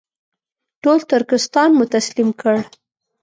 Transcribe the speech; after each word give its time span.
ټول 0.81 0.97
ترکستان 1.11 1.69
مو 1.77 1.83
تسلیم 1.95 2.29
کړ. 2.41 2.53